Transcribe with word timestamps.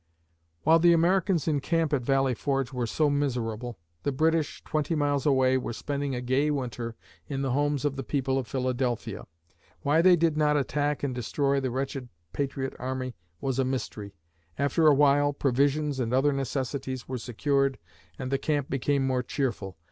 While 0.63 0.79
the 0.79 0.93
Americans 0.93 1.47
in 1.47 1.59
camp 1.59 1.93
at 1.93 2.01
Valley 2.01 2.33
Forge 2.33 2.73
were 2.73 2.87
so 2.87 3.07
miserable, 3.07 3.77
the 4.01 4.11
British, 4.11 4.63
twenty 4.63 4.95
miles 4.95 5.27
away, 5.27 5.59
were 5.59 5.73
spending 5.73 6.15
a 6.15 6.21
gay 6.21 6.49
winter 6.49 6.95
in 7.27 7.43
the 7.43 7.51
homes 7.51 7.85
of 7.85 7.97
the 7.97 8.03
people 8.03 8.39
of 8.39 8.47
Philadelphia. 8.47 9.27
Why 9.83 10.01
they 10.01 10.15
did 10.15 10.37
not 10.37 10.57
attack 10.57 11.03
and 11.03 11.13
destroy 11.13 11.59
the 11.59 11.69
wretched 11.69 12.09
patriot 12.33 12.73
army 12.79 13.13
was 13.41 13.59
a 13.59 13.63
mystery. 13.63 14.15
After 14.57 14.87
awhile, 14.87 15.33
provisions 15.33 15.99
and 15.99 16.15
other 16.15 16.33
necessities 16.33 17.07
were 17.07 17.19
secured 17.19 17.77
and 18.17 18.31
the 18.31 18.39
camp 18.39 18.71
became 18.71 19.05
more 19.05 19.21
cheerful. 19.21 19.77